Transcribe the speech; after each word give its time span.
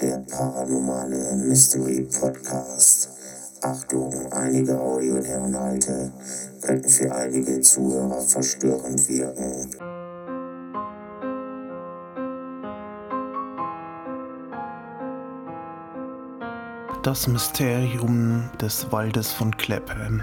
der 0.00 0.18
paranormale 0.30 1.36
Mystery 1.36 2.08
Podcast. 2.20 3.08
Achtung, 3.62 4.32
einige 4.32 4.78
Audioinhalte 4.80 6.12
könnten 6.62 6.88
für 6.88 7.14
einige 7.14 7.60
Zuhörer 7.60 8.20
verstörend 8.20 9.08
wirken. 9.08 9.70
Das 17.02 17.26
Mysterium 17.26 18.50
des 18.60 18.92
Waldes 18.92 19.32
von 19.32 19.56
Clapham. 19.56 20.22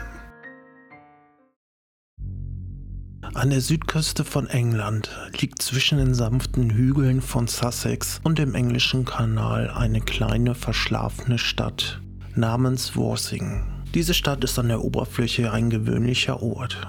An 3.37 3.51
der 3.51 3.61
Südküste 3.61 4.23
von 4.23 4.47
England 4.47 5.11
liegt 5.39 5.61
zwischen 5.61 5.99
den 5.99 6.15
sanften 6.15 6.71
Hügeln 6.71 7.21
von 7.21 7.45
Sussex 7.45 8.19
und 8.23 8.39
dem 8.39 8.55
englischen 8.55 9.05
Kanal 9.05 9.69
eine 9.69 10.01
kleine 10.01 10.55
verschlafene 10.55 11.37
Stadt 11.37 12.01
namens 12.33 12.95
Worthing. 12.95 13.61
Diese 13.93 14.15
Stadt 14.15 14.43
ist 14.43 14.57
an 14.57 14.69
der 14.69 14.83
Oberfläche 14.83 15.51
ein 15.51 15.69
gewöhnlicher 15.69 16.41
Ort. 16.41 16.81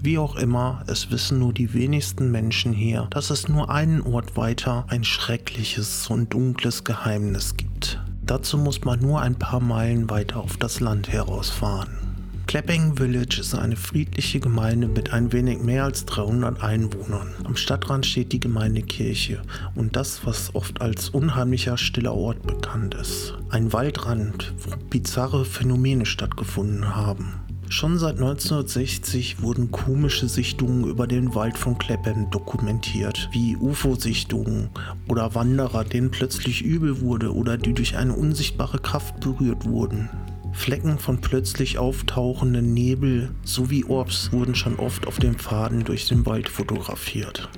Wie 0.00 0.16
auch 0.16 0.36
immer, 0.36 0.84
es 0.86 1.10
wissen 1.10 1.40
nur 1.40 1.52
die 1.52 1.74
wenigsten 1.74 2.30
Menschen 2.30 2.72
hier, 2.72 3.08
dass 3.10 3.30
es 3.30 3.48
nur 3.48 3.68
einen 3.68 4.02
Ort 4.02 4.36
weiter 4.36 4.86
ein 4.90 5.02
schreckliches 5.02 6.06
und 6.06 6.32
dunkles 6.32 6.84
Geheimnis 6.84 7.56
gibt. 7.56 8.00
Dazu 8.22 8.58
muss 8.58 8.84
man 8.84 9.00
nur 9.00 9.22
ein 9.22 9.40
paar 9.40 9.58
Meilen 9.58 10.08
weiter 10.08 10.36
auf 10.38 10.56
das 10.56 10.78
Land 10.78 11.08
herausfahren. 11.08 12.03
Clapping 12.46 12.96
Village 12.96 13.40
ist 13.40 13.54
eine 13.54 13.74
friedliche 13.74 14.38
Gemeinde 14.38 14.86
mit 14.86 15.12
ein 15.12 15.32
wenig 15.32 15.60
mehr 15.60 15.84
als 15.84 16.04
300 16.04 16.62
Einwohnern. 16.62 17.34
Am 17.44 17.56
Stadtrand 17.56 18.06
steht 18.06 18.32
die 18.32 18.38
Gemeindekirche 18.38 19.42
und 19.74 19.96
das, 19.96 20.24
was 20.24 20.54
oft 20.54 20.80
als 20.80 21.08
unheimlicher 21.08 21.76
stiller 21.76 22.14
Ort 22.14 22.46
bekannt 22.46 22.94
ist. 22.94 23.34
Ein 23.48 23.72
Waldrand, 23.72 24.52
wo 24.58 24.76
bizarre 24.88 25.44
Phänomene 25.44 26.06
stattgefunden 26.06 26.94
haben. 26.94 27.40
Schon 27.70 27.98
seit 27.98 28.16
1960 28.16 29.42
wurden 29.42 29.72
komische 29.72 30.28
Sichtungen 30.28 30.84
über 30.84 31.08
den 31.08 31.34
Wald 31.34 31.58
von 31.58 31.76
Clapham 31.78 32.30
dokumentiert, 32.30 33.30
wie 33.32 33.56
UFO-Sichtungen 33.56 34.68
oder 35.08 35.34
Wanderer, 35.34 35.82
denen 35.82 36.10
plötzlich 36.10 36.62
übel 36.62 37.00
wurde 37.00 37.34
oder 37.34 37.56
die 37.56 37.72
durch 37.72 37.96
eine 37.96 38.12
unsichtbare 38.12 38.78
Kraft 38.78 39.18
berührt 39.20 39.64
wurden. 39.64 40.08
Flecken 40.54 40.98
von 40.98 41.20
plötzlich 41.20 41.78
auftauchenden 41.78 42.72
Nebel 42.72 43.30
sowie 43.44 43.84
Orbs 43.84 44.32
wurden 44.32 44.54
schon 44.54 44.76
oft 44.76 45.06
auf 45.06 45.18
den 45.18 45.34
Pfaden 45.34 45.84
durch 45.84 46.08
den 46.08 46.24
Wald 46.24 46.48
fotografiert. 46.48 47.50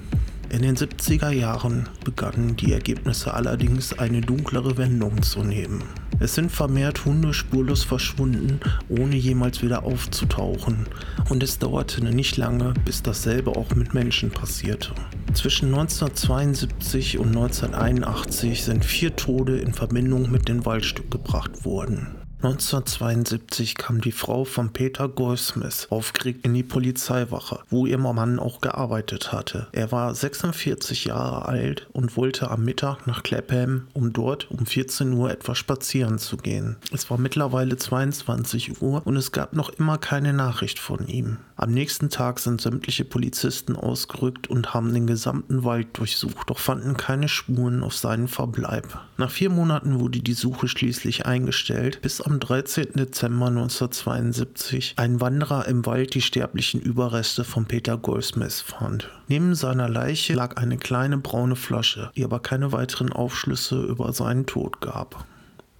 In 0.48 0.62
den 0.62 0.76
70er 0.76 1.30
Jahren 1.30 1.88
begannen 2.04 2.56
die 2.56 2.72
Ergebnisse 2.72 3.34
allerdings 3.34 3.92
eine 3.98 4.20
dunklere 4.20 4.76
Wendung 4.76 5.22
zu 5.22 5.42
nehmen. 5.42 5.82
Es 6.18 6.34
sind 6.34 6.50
vermehrt 6.50 7.04
Hunde 7.04 7.34
spurlos 7.34 7.84
verschwunden, 7.84 8.60
ohne 8.88 9.16
jemals 9.16 9.62
wieder 9.62 9.84
aufzutauchen. 9.84 10.86
Und 11.28 11.42
es 11.42 11.58
dauerte 11.58 12.02
nicht 12.02 12.38
lange, 12.38 12.72
bis 12.84 13.02
dasselbe 13.02 13.50
auch 13.50 13.74
mit 13.74 13.92
Menschen 13.92 14.30
passierte. 14.30 14.92
Zwischen 15.34 15.74
1972 15.74 17.18
und 17.18 17.28
1981 17.36 18.64
sind 18.64 18.84
vier 18.84 19.14
Tode 19.14 19.58
in 19.58 19.74
Verbindung 19.74 20.30
mit 20.30 20.48
dem 20.48 20.64
Waldstück 20.64 21.10
gebracht 21.10 21.66
worden. 21.66 22.14
1972 22.46 23.74
kam 23.74 24.00
die 24.00 24.12
Frau 24.12 24.44
von 24.44 24.72
Peter 24.72 25.08
Goldsmith 25.08 25.88
aufgeregt 25.90 26.44
in 26.44 26.54
die 26.54 26.62
Polizeiwache, 26.62 27.58
wo 27.70 27.86
ihr 27.86 27.98
Mann 27.98 28.38
auch 28.38 28.60
gearbeitet 28.60 29.32
hatte. 29.32 29.66
Er 29.72 29.90
war 29.90 30.14
46 30.14 31.06
Jahre 31.06 31.46
alt 31.46 31.88
und 31.92 32.16
wollte 32.16 32.48
am 32.48 32.64
Mittag 32.64 33.08
nach 33.08 33.24
Clapham, 33.24 33.88
um 33.94 34.12
dort 34.12 34.48
um 34.48 34.64
14 34.64 35.12
Uhr 35.12 35.32
etwas 35.32 35.58
spazieren 35.58 36.18
zu 36.18 36.36
gehen. 36.36 36.76
Es 36.92 37.10
war 37.10 37.18
mittlerweile 37.18 37.76
22 37.76 38.80
Uhr 38.80 39.04
und 39.04 39.16
es 39.16 39.32
gab 39.32 39.52
noch 39.52 39.70
immer 39.70 39.98
keine 39.98 40.32
Nachricht 40.32 40.78
von 40.78 41.08
ihm. 41.08 41.38
Am 41.58 41.70
nächsten 41.72 42.10
Tag 42.10 42.38
sind 42.38 42.60
sämtliche 42.60 43.06
Polizisten 43.06 43.76
ausgerückt 43.76 44.46
und 44.48 44.74
haben 44.74 44.92
den 44.92 45.06
gesamten 45.06 45.64
Wald 45.64 45.88
durchsucht, 45.94 46.50
doch 46.50 46.58
fanden 46.58 46.98
keine 46.98 47.28
Spuren 47.28 47.82
auf 47.82 47.96
seinen 47.96 48.28
Verbleib. 48.28 48.98
Nach 49.16 49.30
vier 49.30 49.48
Monaten 49.48 49.98
wurde 49.98 50.20
die 50.20 50.34
Suche 50.34 50.68
schließlich 50.68 51.24
eingestellt, 51.24 52.02
bis 52.02 52.20
am 52.20 52.40
13. 52.40 52.88
Dezember 52.96 53.46
1972 53.46 54.94
ein 54.96 55.22
Wanderer 55.22 55.66
im 55.66 55.86
Wald 55.86 56.12
die 56.12 56.20
sterblichen 56.20 56.82
Überreste 56.82 57.42
von 57.42 57.64
Peter 57.64 57.96
Goldsmith 57.96 58.60
fand. 58.60 59.08
Neben 59.26 59.54
seiner 59.54 59.88
Leiche 59.88 60.34
lag 60.34 60.58
eine 60.58 60.76
kleine 60.76 61.16
braune 61.16 61.56
Flasche, 61.56 62.10
die 62.16 62.24
aber 62.24 62.40
keine 62.40 62.72
weiteren 62.72 63.14
Aufschlüsse 63.14 63.82
über 63.82 64.12
seinen 64.12 64.44
Tod 64.44 64.82
gab. 64.82 65.24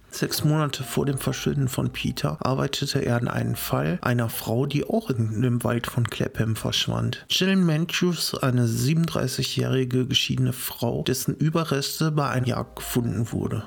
Sechs 0.09 0.43
Monate 0.43 0.83
vor 0.83 1.05
dem 1.05 1.17
Verschwinden 1.17 1.67
von 1.67 1.91
Peter 1.91 2.37
arbeitete 2.45 3.05
er 3.05 3.17
an 3.17 3.27
einem 3.27 3.55
Fall 3.55 3.99
einer 4.01 4.29
Frau, 4.29 4.65
die 4.65 4.85
auch 4.85 5.09
in 5.09 5.41
dem 5.41 5.63
Wald 5.63 5.87
von 5.87 6.09
Clapham 6.09 6.55
verschwand. 6.55 7.25
Jill 7.29 7.55
Matthews, 7.55 8.33
eine 8.35 8.65
37-jährige 8.65 10.07
geschiedene 10.07 10.53
Frau, 10.53 11.03
dessen 11.03 11.35
Überreste 11.35 12.11
bei 12.11 12.29
einer 12.29 12.47
Jagd 12.47 12.77
gefunden 12.77 13.31
wurde. 13.31 13.63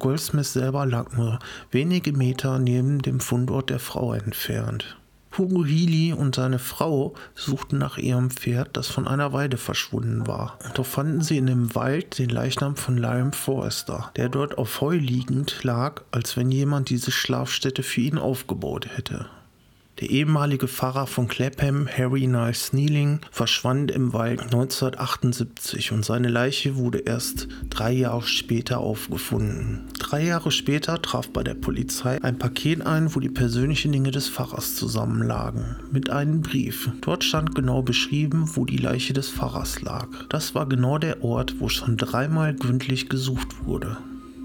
Goldsmith 0.00 0.52
selber 0.52 0.84
lag 0.84 1.12
nur 1.12 1.38
wenige 1.70 2.12
Meter 2.12 2.58
neben 2.58 3.00
dem 3.00 3.20
Fundort 3.20 3.70
der 3.70 3.78
Frau 3.78 4.12
entfernt. 4.12 4.98
Hugo 5.36 5.64
Healy 5.64 6.12
und 6.12 6.36
seine 6.36 6.58
Frau 6.58 7.14
suchten 7.34 7.78
nach 7.78 7.98
ihrem 7.98 8.30
Pferd, 8.30 8.76
das 8.76 8.86
von 8.86 9.08
einer 9.08 9.32
Weide 9.32 9.56
verschwunden 9.56 10.26
war. 10.26 10.58
Doch 10.74 10.86
fanden 10.86 11.22
sie 11.22 11.38
in 11.38 11.46
dem 11.46 11.74
Wald 11.74 12.18
den 12.18 12.28
Leichnam 12.28 12.76
von 12.76 12.96
Liam 12.96 13.32
Forrester, 13.32 14.12
der 14.16 14.28
dort 14.28 14.58
auf 14.58 14.80
Heu 14.80 14.96
liegend 14.96 15.64
lag, 15.64 16.02
als 16.12 16.36
wenn 16.36 16.50
jemand 16.50 16.90
diese 16.90 17.10
Schlafstätte 17.10 17.82
für 17.82 18.02
ihn 18.02 18.18
aufgebaut 18.18 18.88
hätte. 18.94 19.26
Der 20.00 20.10
ehemalige 20.10 20.66
Pfarrer 20.66 21.06
von 21.06 21.28
Clapham, 21.28 21.86
Harry 21.86 22.26
Niles 22.26 22.66
Sneeling, 22.66 23.20
verschwand 23.30 23.92
im 23.92 24.12
Wald 24.12 24.42
1978 24.42 25.92
und 25.92 26.04
seine 26.04 26.28
Leiche 26.28 26.74
wurde 26.74 26.98
erst 26.98 27.46
drei 27.70 27.92
Jahre 27.92 28.22
später 28.22 28.78
aufgefunden. 28.78 29.84
Drei 30.00 30.24
Jahre 30.24 30.50
später 30.50 31.00
traf 31.00 31.28
bei 31.28 31.44
der 31.44 31.54
Polizei 31.54 32.20
ein 32.24 32.38
Paket 32.38 32.84
ein, 32.84 33.14
wo 33.14 33.20
die 33.20 33.28
persönlichen 33.28 33.92
Dinge 33.92 34.10
des 34.10 34.28
Pfarrers 34.28 34.74
zusammenlagen, 34.74 35.76
mit 35.92 36.10
einem 36.10 36.40
Brief. 36.40 36.90
Dort 37.00 37.22
stand 37.22 37.54
genau 37.54 37.82
beschrieben, 37.82 38.50
wo 38.54 38.64
die 38.64 38.78
Leiche 38.78 39.12
des 39.12 39.30
Pfarrers 39.30 39.80
lag. 39.82 40.08
Das 40.28 40.56
war 40.56 40.68
genau 40.68 40.98
der 40.98 41.22
Ort, 41.22 41.60
wo 41.60 41.68
schon 41.68 41.96
dreimal 41.96 42.52
gründlich 42.52 43.08
gesucht 43.08 43.64
wurde. 43.64 43.96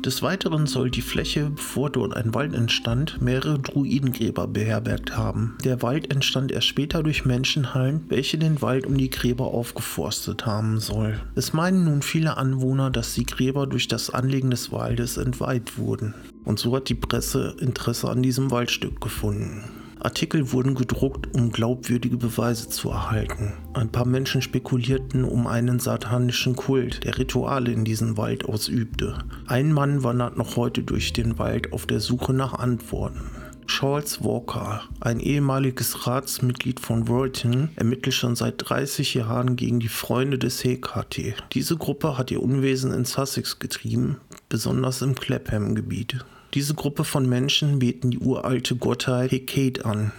Des 0.06 0.22
Weiteren 0.22 0.66
soll 0.66 0.90
die 0.90 1.02
Fläche, 1.02 1.50
bevor 1.50 1.90
dort 1.90 2.16
ein 2.16 2.34
Wald 2.34 2.54
entstand, 2.54 3.22
mehrere 3.22 3.60
Druidengräber 3.60 4.48
beherbergt 4.48 5.18
haben. 5.18 5.58
Der 5.66 5.82
Wald 5.82 6.10
entstand 6.10 6.54
erst 6.54 6.68
später 6.68 7.04
durch 7.04 7.26
Menschenhallen, 7.26 8.06
welche 8.08 8.38
den 8.38 8.62
Wald 8.62 8.86
um 8.86 8.98
die 8.98 9.09
Gräber 9.09 9.48
aufgeforstet 9.48 10.46
haben 10.46 10.80
soll. 10.80 11.20
Es 11.36 11.52
meinen 11.52 11.84
nun 11.84 12.02
viele 12.02 12.38
Anwohner, 12.38 12.92
dass 12.92 13.14
die 13.14 13.26
Gräber 13.26 13.68
durch 13.68 13.90
das 13.90 14.09
Anlegen 14.09 14.52
des 14.52 14.72
Waldes 14.72 15.18
entweiht 15.18 15.78
wurden. 15.78 16.14
Und 16.46 16.59
so 16.59 16.74
hat 16.78 16.88
die 16.88 16.96
Presse 16.96 17.58
Interesse 17.59 18.09
an 18.09 18.24
diesem 18.24 18.52
Waldstück 18.52 19.02
gefunden. 19.02 19.66
Artikel 20.00 20.52
wurden 20.52 20.76
gedruckt, 20.76 21.34
um 21.36 21.52
glaubwürdige 21.52 22.18
Beweise 22.18 22.70
zu 22.70 22.90
erhalten. 22.90 23.54
Ein 23.74 23.92
paar 23.92 24.06
Menschen 24.06 24.42
spekulierten 24.42 25.24
um 25.24 25.48
einen 25.48 25.80
satanischen 25.80 26.56
Kult, 26.56 27.04
der 27.04 27.18
Rituale 27.18 27.72
in 27.72 27.84
diesem 27.84 28.18
Wald 28.18 28.46
ausübte. 28.46 29.20
Ein 29.48 29.74
Mann 29.74 30.04
wandert 30.04 30.38
noch 30.38 30.56
heute 30.56 30.84
durch 30.84 31.14
den 31.14 31.38
Wald 31.38 31.74
auf 31.74 31.86
der 31.86 32.00
Suche 32.00 32.34
nach 32.34 32.54
Antworten. 32.54 33.22
Charles 33.70 34.24
Walker, 34.24 34.82
ein 35.00 35.20
ehemaliges 35.20 36.08
Ratsmitglied 36.08 36.80
von 36.80 37.08
Worthing, 37.08 37.70
ermittelt 37.76 38.16
schon 38.16 38.36
seit 38.36 38.56
30 38.58 39.14
Jahren 39.14 39.58
gegen 39.58 39.80
die 39.80 39.90
Freunde 39.90 40.40
des 40.40 40.64
HKT. 40.64 41.36
Diese 41.54 41.78
Gruppe 41.78 42.18
hat 42.18 42.32
ihr 42.32 42.42
Unwesen 42.42 42.92
in 42.92 43.06
Sussex 43.06 43.59
getrieben, 43.59 44.18
besonders 44.50 45.04
im 45.04 45.14
Clapham-Gebiet. 45.14 46.26
Diese 46.55 46.73
Gruppe 46.73 47.03
von 47.03 47.29
Menschen 47.29 47.78
beten 47.78 48.09
die 48.09 48.17
uralte 48.17 48.75
Gottheit 48.75 49.31
Hecate 49.31 49.85
an, 49.85 50.11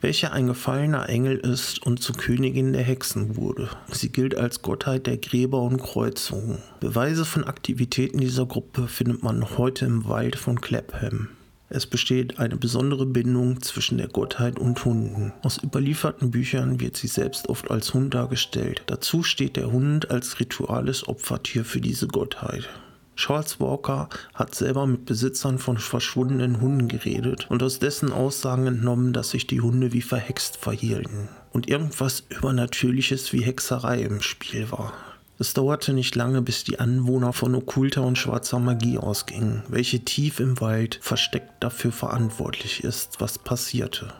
welche 0.00 0.30
ein 0.30 0.46
gefallener 0.46 1.08
Engel 1.08 1.38
ist 1.38 1.84
und 1.84 2.00
zur 2.00 2.14
Königin 2.16 2.72
der 2.72 2.84
Hexen 2.84 3.36
wurde. 3.36 3.68
Sie 3.90 4.10
gilt 4.10 4.36
als 4.36 4.62
Gottheit 4.62 5.08
der 5.08 5.16
Gräber 5.16 5.60
und 5.62 5.82
Kreuzungen. 5.82 6.58
Beweise 6.78 7.24
von 7.24 7.42
Aktivitäten 7.42 8.18
dieser 8.18 8.46
Gruppe 8.46 8.86
findet 8.86 9.24
man 9.24 9.58
heute 9.58 9.86
im 9.86 10.06
Wald 10.06 10.36
von 10.36 10.60
Clapham. 10.60 11.30
Es 11.68 11.84
besteht 11.86 12.38
eine 12.38 12.56
besondere 12.56 13.06
Bindung 13.06 13.60
zwischen 13.60 13.98
der 13.98 14.08
Gottheit 14.08 14.58
und 14.58 14.84
Hunden. 14.84 15.32
Aus 15.42 15.60
überlieferten 15.62 16.30
Büchern 16.30 16.80
wird 16.80 16.96
sie 16.96 17.08
selbst 17.08 17.48
oft 17.48 17.72
als 17.72 17.92
Hund 17.92 18.14
dargestellt. 18.14 18.82
Dazu 18.86 19.24
steht 19.24 19.56
der 19.56 19.72
Hund 19.72 20.10
als 20.12 20.38
rituales 20.38 21.08
Opfertier 21.08 21.64
für 21.64 21.80
diese 21.80 22.06
Gottheit. 22.06 22.68
Charles 23.16 23.60
Walker 23.60 24.08
hat 24.34 24.54
selber 24.54 24.86
mit 24.86 25.04
Besitzern 25.04 25.58
von 25.58 25.76
verschwundenen 25.76 26.60
Hunden 26.60 26.88
geredet 26.88 27.46
und 27.50 27.62
aus 27.62 27.78
dessen 27.78 28.12
Aussagen 28.12 28.66
entnommen, 28.66 29.12
dass 29.12 29.30
sich 29.30 29.46
die 29.46 29.60
Hunde 29.60 29.92
wie 29.92 30.02
verhext 30.02 30.56
verhielten 30.56 31.28
und 31.52 31.68
irgendwas 31.68 32.24
Übernatürliches 32.28 33.32
wie 33.32 33.42
Hexerei 33.42 34.02
im 34.02 34.22
Spiel 34.22 34.70
war. 34.70 34.92
Es 35.38 35.54
dauerte 35.54 35.94
nicht 35.94 36.16
lange, 36.16 36.42
bis 36.42 36.64
die 36.64 36.80
Anwohner 36.80 37.32
von 37.32 37.54
okkulter 37.54 38.02
und 38.02 38.18
schwarzer 38.18 38.58
Magie 38.58 38.98
ausgingen, 38.98 39.62
welche 39.68 40.00
tief 40.00 40.38
im 40.38 40.60
Wald 40.60 40.98
versteckt 41.00 41.52
dafür 41.60 41.92
verantwortlich 41.92 42.84
ist, 42.84 43.22
was 43.22 43.38
passierte. 43.38 44.12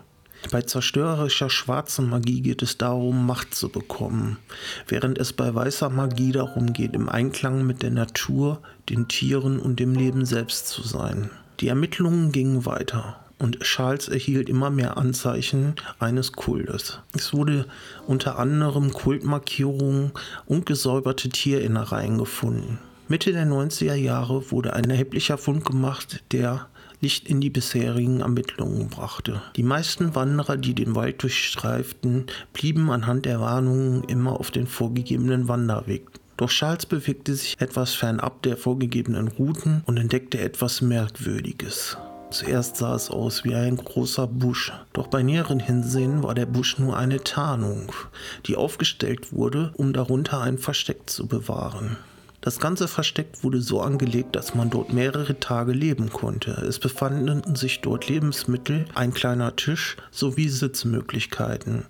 Bei 0.50 0.62
zerstörerischer 0.62 1.50
schwarzer 1.50 2.02
Magie 2.02 2.40
geht 2.40 2.62
es 2.62 2.78
darum, 2.78 3.26
Macht 3.26 3.54
zu 3.54 3.68
bekommen, 3.68 4.38
während 4.88 5.18
es 5.18 5.32
bei 5.32 5.54
weißer 5.54 5.90
Magie 5.90 6.32
darum 6.32 6.72
geht, 6.72 6.94
im 6.94 7.08
Einklang 7.08 7.66
mit 7.66 7.82
der 7.82 7.90
Natur, 7.90 8.60
den 8.88 9.06
Tieren 9.06 9.60
und 9.60 9.78
dem 9.78 9.94
Leben 9.94 10.24
selbst 10.24 10.68
zu 10.68 10.82
sein. 10.82 11.30
Die 11.60 11.68
Ermittlungen 11.68 12.32
gingen 12.32 12.64
weiter 12.64 13.20
und 13.38 13.60
Charles 13.60 14.08
erhielt 14.08 14.48
immer 14.48 14.70
mehr 14.70 14.96
Anzeichen 14.96 15.74
eines 15.98 16.32
Kultes. 16.32 16.98
Es 17.14 17.32
wurde 17.32 17.66
unter 18.06 18.38
anderem 18.38 18.92
Kultmarkierungen 18.92 20.12
und 20.46 20.66
gesäuberte 20.66 21.28
Tierinnereien 21.28 22.18
gefunden. 22.18 22.78
Mitte 23.08 23.32
der 23.32 23.46
90er 23.46 23.94
Jahre 23.94 24.50
wurde 24.50 24.74
ein 24.74 24.88
erheblicher 24.88 25.36
Fund 25.36 25.64
gemacht, 25.64 26.22
der 26.32 26.68
Licht 27.00 27.28
in 27.28 27.40
die 27.40 27.50
bisherigen 27.50 28.20
Ermittlungen 28.20 28.88
brachte. 28.88 29.40
Die 29.56 29.62
meisten 29.62 30.14
Wanderer, 30.14 30.56
die 30.56 30.74
den 30.74 30.94
Wald 30.94 31.22
durchstreiften, 31.22 32.26
blieben 32.52 32.90
anhand 32.90 33.24
der 33.24 33.40
Warnungen 33.40 34.04
immer 34.04 34.38
auf 34.38 34.50
den 34.50 34.66
vorgegebenen 34.66 35.48
Wanderweg. 35.48 36.06
Doch 36.36 36.50
Charles 36.50 36.86
bewegte 36.86 37.34
sich 37.34 37.60
etwas 37.60 37.94
fernab 37.94 38.42
der 38.42 38.56
vorgegebenen 38.56 39.28
Routen 39.28 39.82
und 39.86 39.98
entdeckte 39.98 40.40
etwas 40.40 40.80
Merkwürdiges. 40.80 41.98
Zuerst 42.30 42.76
sah 42.76 42.94
es 42.94 43.10
aus 43.10 43.44
wie 43.44 43.54
ein 43.54 43.76
großer 43.76 44.26
Busch, 44.26 44.72
doch 44.92 45.08
bei 45.08 45.22
näheren 45.22 45.58
Hinsehen 45.58 46.22
war 46.22 46.34
der 46.34 46.46
Busch 46.46 46.78
nur 46.78 46.96
eine 46.96 47.24
Tarnung, 47.24 47.92
die 48.46 48.56
aufgestellt 48.56 49.32
wurde, 49.32 49.72
um 49.76 49.92
darunter 49.92 50.40
ein 50.40 50.56
Versteck 50.56 51.10
zu 51.10 51.26
bewahren. 51.26 51.96
Das 52.42 52.58
ganze 52.58 52.88
Versteck 52.88 53.42
wurde 53.42 53.60
so 53.60 53.82
angelegt, 53.82 54.34
dass 54.34 54.54
man 54.54 54.70
dort 54.70 54.94
mehrere 54.94 55.38
Tage 55.38 55.72
leben 55.72 56.08
konnte. 56.08 56.52
Es 56.52 56.78
befanden 56.78 57.54
sich 57.54 57.82
dort 57.82 58.08
Lebensmittel, 58.08 58.86
ein 58.94 59.12
kleiner 59.12 59.56
Tisch 59.56 59.98
sowie 60.10 60.48
Sitzmöglichkeiten. 60.48 61.84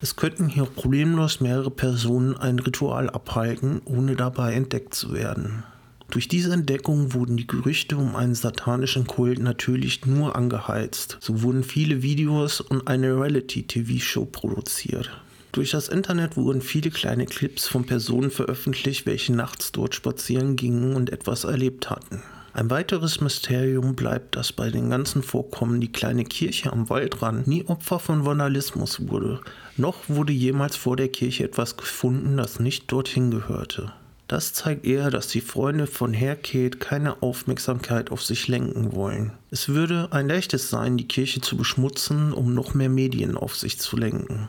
Es 0.00 0.14
könnten 0.14 0.48
hier 0.48 0.66
problemlos 0.66 1.40
mehrere 1.40 1.72
Personen 1.72 2.36
ein 2.36 2.60
Ritual 2.60 3.10
abhalten, 3.10 3.82
ohne 3.84 4.14
dabei 4.14 4.52
entdeckt 4.52 4.94
zu 4.94 5.12
werden. 5.12 5.64
Durch 6.10 6.28
diese 6.28 6.52
Entdeckung 6.52 7.12
wurden 7.12 7.36
die 7.36 7.48
Gerüchte 7.48 7.96
um 7.96 8.14
einen 8.14 8.36
satanischen 8.36 9.08
Kult 9.08 9.40
natürlich 9.40 10.06
nur 10.06 10.36
angeheizt. 10.36 11.18
So 11.20 11.42
wurden 11.42 11.64
viele 11.64 12.02
Videos 12.02 12.60
und 12.60 12.86
eine 12.86 13.20
Reality-TV-Show 13.20 14.26
produziert. 14.26 15.10
Durch 15.58 15.72
das 15.72 15.88
Internet 15.88 16.36
wurden 16.36 16.62
viele 16.62 16.92
kleine 16.92 17.26
Clips 17.26 17.66
von 17.66 17.84
Personen 17.84 18.30
veröffentlicht, 18.30 19.06
welche 19.06 19.34
nachts 19.34 19.72
dort 19.72 19.92
spazieren 19.92 20.54
gingen 20.54 20.94
und 20.94 21.10
etwas 21.10 21.42
erlebt 21.42 21.90
hatten. 21.90 22.22
Ein 22.52 22.70
weiteres 22.70 23.20
Mysterium 23.20 23.96
bleibt, 23.96 24.36
dass 24.36 24.52
bei 24.52 24.70
den 24.70 24.88
ganzen 24.88 25.24
Vorkommen 25.24 25.80
die 25.80 25.90
kleine 25.90 26.22
Kirche 26.22 26.72
am 26.72 26.88
Waldrand 26.88 27.48
nie 27.48 27.64
Opfer 27.66 27.98
von 27.98 28.24
Vandalismus 28.24 29.08
wurde. 29.08 29.40
Noch 29.76 30.08
wurde 30.08 30.32
jemals 30.32 30.76
vor 30.76 30.94
der 30.94 31.08
Kirche 31.08 31.42
etwas 31.42 31.76
gefunden, 31.76 32.36
das 32.36 32.60
nicht 32.60 32.92
dorthin 32.92 33.32
gehörte. 33.32 33.92
Das 34.28 34.52
zeigt 34.52 34.86
eher, 34.86 35.10
dass 35.10 35.26
die 35.26 35.40
Freunde 35.40 35.88
von 35.88 36.12
Herket 36.12 36.78
keine 36.78 37.20
Aufmerksamkeit 37.20 38.12
auf 38.12 38.22
sich 38.22 38.46
lenken 38.46 38.92
wollen. 38.92 39.32
Es 39.50 39.68
würde 39.68 40.06
ein 40.12 40.28
leichtes 40.28 40.70
sein, 40.70 40.96
die 40.96 41.08
Kirche 41.08 41.40
zu 41.40 41.56
beschmutzen, 41.56 42.32
um 42.32 42.54
noch 42.54 42.74
mehr 42.74 42.90
Medien 42.90 43.36
auf 43.36 43.56
sich 43.56 43.80
zu 43.80 43.96
lenken. 43.96 44.48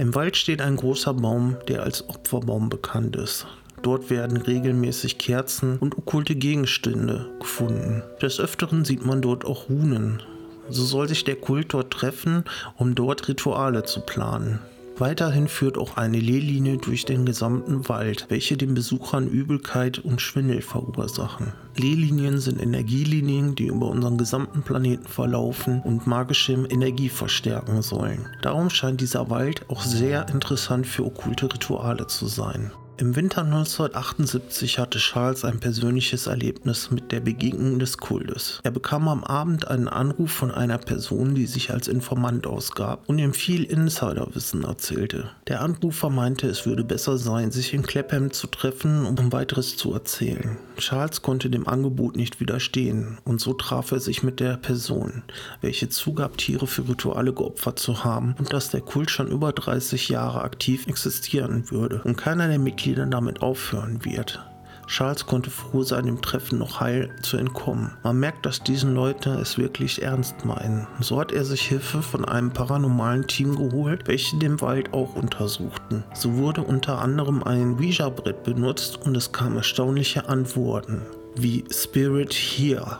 Im 0.00 0.14
Wald 0.14 0.36
steht 0.36 0.62
ein 0.62 0.76
großer 0.76 1.12
Baum, 1.12 1.56
der 1.66 1.82
als 1.82 2.08
Opferbaum 2.08 2.70
bekannt 2.70 3.16
ist. 3.16 3.48
Dort 3.82 4.10
werden 4.10 4.36
regelmäßig 4.36 5.18
Kerzen 5.18 5.76
und 5.78 5.98
okkulte 5.98 6.36
Gegenstände 6.36 7.28
gefunden. 7.40 8.04
Des 8.22 8.38
Öfteren 8.38 8.84
sieht 8.84 9.04
man 9.04 9.22
dort 9.22 9.44
auch 9.44 9.68
Runen. 9.68 10.22
So 10.68 10.84
soll 10.84 11.08
sich 11.08 11.24
der 11.24 11.34
Kult 11.34 11.74
dort 11.74 11.92
treffen, 11.92 12.44
um 12.76 12.94
dort 12.94 13.26
Rituale 13.26 13.82
zu 13.82 14.00
planen. 14.00 14.60
Weiterhin 14.98 15.46
führt 15.46 15.78
auch 15.78 15.96
eine 15.96 16.18
Lehlinie 16.18 16.78
durch 16.78 17.04
den 17.04 17.24
gesamten 17.24 17.88
Wald, 17.88 18.26
welche 18.30 18.56
den 18.56 18.74
Besuchern 18.74 19.28
Übelkeit 19.28 20.00
und 20.00 20.20
Schwindel 20.20 20.60
verursachen. 20.60 21.52
Lehlinien 21.76 22.40
sind 22.40 22.60
Energielinien, 22.60 23.54
die 23.54 23.66
über 23.66 23.86
unseren 23.86 24.18
gesamten 24.18 24.62
Planeten 24.62 25.06
verlaufen 25.06 25.80
und 25.82 26.08
magische 26.08 26.52
Energie 26.52 27.08
verstärken 27.08 27.82
sollen. 27.82 28.26
Darum 28.42 28.70
scheint 28.70 29.00
dieser 29.00 29.30
Wald 29.30 29.68
auch 29.70 29.82
sehr 29.82 30.28
interessant 30.30 30.86
für 30.86 31.04
okkulte 31.04 31.52
Rituale 31.52 32.08
zu 32.08 32.26
sein. 32.26 32.72
Im 33.00 33.14
Winter 33.14 33.44
1978 33.44 34.80
hatte 34.80 34.98
Charles 34.98 35.44
ein 35.44 35.60
persönliches 35.60 36.26
Erlebnis 36.26 36.90
mit 36.90 37.12
der 37.12 37.20
Begegnung 37.20 37.78
des 37.78 37.98
Kultes. 37.98 38.58
Er 38.64 38.72
bekam 38.72 39.06
am 39.06 39.22
Abend 39.22 39.68
einen 39.68 39.86
Anruf 39.86 40.32
von 40.32 40.50
einer 40.50 40.78
Person, 40.78 41.36
die 41.36 41.46
sich 41.46 41.70
als 41.70 41.86
Informant 41.86 42.48
ausgab 42.48 43.08
und 43.08 43.20
ihm 43.20 43.34
viel 43.34 43.62
Insiderwissen 43.62 44.64
erzählte. 44.64 45.30
Der 45.46 45.60
Anrufer 45.60 46.10
meinte, 46.10 46.48
es 46.48 46.66
würde 46.66 46.82
besser 46.82 47.18
sein, 47.18 47.52
sich 47.52 47.72
in 47.72 47.82
Clapham 47.82 48.32
zu 48.32 48.48
treffen, 48.48 49.06
um 49.06 49.32
weiteres 49.32 49.76
zu 49.76 49.92
erzählen. 49.92 50.56
Charles 50.76 51.22
konnte 51.22 51.50
dem 51.50 51.68
Angebot 51.68 52.16
nicht 52.16 52.40
widerstehen 52.40 53.18
und 53.24 53.40
so 53.40 53.54
traf 53.54 53.92
er 53.92 54.00
sich 54.00 54.24
mit 54.24 54.40
der 54.40 54.56
Person, 54.56 55.22
welche 55.60 55.88
zugab, 55.88 56.36
Tiere 56.36 56.66
für 56.66 56.88
Rituale 56.88 57.32
geopfert 57.32 57.78
zu 57.78 58.02
haben 58.02 58.34
und 58.40 58.52
dass 58.52 58.70
der 58.70 58.80
Kult 58.80 59.12
schon 59.12 59.28
über 59.28 59.52
30 59.52 60.08
Jahre 60.08 60.42
aktiv 60.42 60.88
existieren 60.88 61.70
würde 61.70 62.00
und 62.02 62.16
keiner 62.16 62.48
der 62.48 62.58
Mitglieder 62.58 62.87
Mitgliedern 62.88 63.10
damit 63.10 63.42
aufhören 63.42 64.02
wird. 64.02 64.42
Charles 64.86 65.26
konnte 65.26 65.50
froh 65.50 65.82
sein, 65.82 66.06
dem 66.06 66.22
Treffen 66.22 66.58
noch 66.58 66.80
heil 66.80 67.10
zu 67.20 67.36
entkommen. 67.36 67.92
Man 68.02 68.18
merkt, 68.18 68.46
dass 68.46 68.62
diesen 68.62 68.94
Leute 68.94 69.28
es 69.34 69.58
wirklich 69.58 70.00
ernst 70.00 70.46
meinen. 70.46 70.86
So 71.00 71.20
hat 71.20 71.30
er 71.30 71.44
sich 71.44 71.60
Hilfe 71.60 72.00
von 72.00 72.24
einem 72.24 72.50
paranormalen 72.50 73.26
Team 73.26 73.54
geholt, 73.54 74.08
welche 74.08 74.38
den 74.38 74.62
Wald 74.62 74.94
auch 74.94 75.14
untersuchten. 75.14 76.02
So 76.14 76.36
wurde 76.36 76.62
unter 76.62 77.02
anderem 77.02 77.42
ein 77.42 77.74
Ouija-Brett 77.74 78.44
benutzt 78.44 78.96
und 79.04 79.14
es 79.14 79.30
kamen 79.30 79.56
erstaunliche 79.56 80.26
Antworten 80.26 81.02
wie 81.36 81.64
Spirit 81.70 82.32
here, 82.32 82.98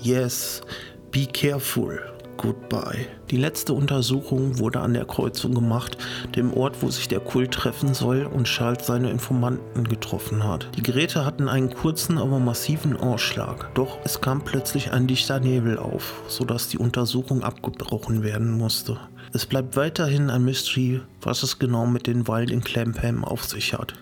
Yes, 0.00 0.62
Be 1.10 1.26
careful 1.26 2.15
Goodbye. 2.36 3.06
Die 3.30 3.36
letzte 3.36 3.72
Untersuchung 3.72 4.58
wurde 4.58 4.80
an 4.80 4.94
der 4.94 5.04
Kreuzung 5.04 5.54
gemacht, 5.54 5.96
dem 6.36 6.52
Ort, 6.52 6.82
wo 6.82 6.90
sich 6.90 7.08
der 7.08 7.20
Kult 7.20 7.52
treffen 7.52 7.94
soll 7.94 8.24
und 8.24 8.44
Charles 8.44 8.86
seine 8.86 9.10
Informanten 9.10 9.88
getroffen 9.88 10.44
hat. 10.44 10.68
Die 10.76 10.82
Geräte 10.82 11.24
hatten 11.24 11.48
einen 11.48 11.70
kurzen, 11.70 12.18
aber 12.18 12.38
massiven 12.38 12.96
Ausschlag. 12.96 13.74
Doch 13.74 13.98
es 14.04 14.20
kam 14.20 14.42
plötzlich 14.42 14.92
ein 14.92 15.06
dichter 15.06 15.40
Nebel 15.40 15.78
auf, 15.78 16.22
sodass 16.28 16.68
die 16.68 16.78
Untersuchung 16.78 17.42
abgebrochen 17.42 18.22
werden 18.22 18.52
musste. 18.52 18.98
Es 19.32 19.46
bleibt 19.46 19.76
weiterhin 19.76 20.30
ein 20.30 20.44
Mystery, 20.44 21.00
was 21.20 21.42
es 21.42 21.58
genau 21.58 21.86
mit 21.86 22.06
dem 22.06 22.28
Wald 22.28 22.50
in 22.50 22.62
Clapham 22.62 23.24
auf 23.24 23.44
sich 23.44 23.74
hat. 23.74 23.94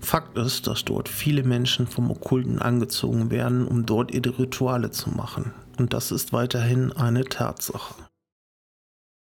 Fakt 0.00 0.38
ist, 0.38 0.66
dass 0.66 0.84
dort 0.84 1.08
viele 1.08 1.44
Menschen 1.44 1.86
vom 1.86 2.10
Okkulten 2.10 2.58
angezogen 2.58 3.30
werden, 3.30 3.66
um 3.66 3.84
dort 3.84 4.12
ihre 4.12 4.38
Rituale 4.38 4.90
zu 4.90 5.10
machen. 5.10 5.52
Und 5.80 5.94
das 5.94 6.10
ist 6.10 6.34
weiterhin 6.34 6.92
eine 6.92 7.24
Tatsache. 7.24 8.09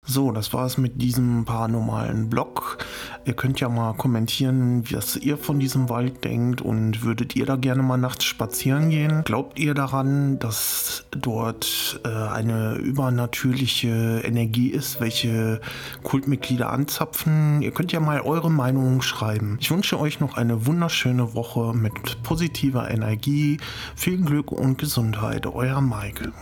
So, 0.05 0.33
das 0.33 0.51
war 0.51 0.65
es 0.65 0.77
mit 0.77 1.01
diesem 1.01 1.45
paranormalen 1.45 2.29
Blog. 2.29 2.77
Ihr 3.23 3.33
könnt 3.33 3.61
ja 3.61 3.69
mal 3.69 3.93
kommentieren, 3.93 4.83
was 4.91 5.15
ihr 5.15 5.37
von 5.37 5.61
diesem 5.61 5.87
Wald 5.87 6.25
denkt 6.25 6.61
und 6.61 7.03
würdet 7.03 7.37
ihr 7.37 7.45
da 7.45 7.55
gerne 7.55 7.83
mal 7.83 7.95
nachts 7.95 8.25
spazieren 8.25 8.89
gehen? 8.89 9.23
Glaubt 9.23 9.59
ihr 9.59 9.73
daran, 9.73 10.39
dass 10.39 11.05
dort 11.11 12.01
äh, 12.03 12.09
eine 12.09 12.75
übernatürliche 12.75 14.21
Energie 14.25 14.67
ist, 14.67 14.99
welche 14.99 15.61
Kultmitglieder 16.03 16.69
anzapfen? 16.69 17.61
Ihr 17.61 17.71
könnt 17.71 17.93
ja 17.93 18.01
mal 18.01 18.19
eure 18.19 18.51
Meinung 18.51 19.01
schreiben. 19.01 19.57
Ich 19.61 19.71
wünsche 19.71 19.97
euch 19.97 20.19
noch 20.19 20.35
eine 20.35 20.65
wunderschöne 20.65 21.33
Woche 21.33 21.73
mit 21.73 22.21
positiver 22.23 22.91
Energie, 22.91 23.57
viel 23.95 24.17
Glück 24.17 24.51
und 24.51 24.77
Gesundheit. 24.77 25.45
Euer 25.45 25.79
Mike. 25.79 26.33